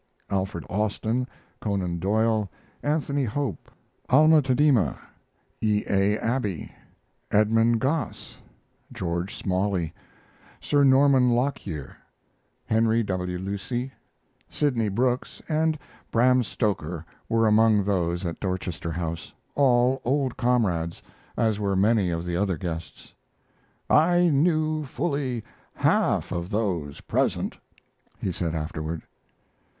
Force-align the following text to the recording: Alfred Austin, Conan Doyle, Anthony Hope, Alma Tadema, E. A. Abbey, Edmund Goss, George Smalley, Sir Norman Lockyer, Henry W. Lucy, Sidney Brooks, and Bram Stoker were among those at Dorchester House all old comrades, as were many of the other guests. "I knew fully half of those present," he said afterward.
Alfred 0.31 0.65
Austin, 0.67 1.27
Conan 1.59 1.99
Doyle, 1.99 2.49
Anthony 2.81 3.23
Hope, 3.23 3.69
Alma 4.09 4.41
Tadema, 4.41 4.97
E. 5.61 5.83
A. 5.87 6.17
Abbey, 6.17 6.71
Edmund 7.29 7.79
Goss, 7.79 8.39
George 8.91 9.35
Smalley, 9.35 9.93
Sir 10.59 10.83
Norman 10.83 11.29
Lockyer, 11.29 11.97
Henry 12.65 13.03
W. 13.03 13.37
Lucy, 13.37 13.93
Sidney 14.49 14.89
Brooks, 14.89 15.39
and 15.47 15.77
Bram 16.09 16.41
Stoker 16.41 17.05
were 17.29 17.45
among 17.45 17.83
those 17.83 18.25
at 18.25 18.39
Dorchester 18.39 18.91
House 18.93 19.31
all 19.53 20.01
old 20.03 20.35
comrades, 20.35 21.03
as 21.37 21.59
were 21.59 21.75
many 21.75 22.09
of 22.09 22.25
the 22.25 22.35
other 22.35 22.57
guests. 22.57 23.13
"I 23.87 24.29
knew 24.29 24.83
fully 24.83 25.43
half 25.75 26.31
of 26.31 26.49
those 26.49 27.01
present," 27.01 27.59
he 28.17 28.31
said 28.31 28.55
afterward. 28.55 29.03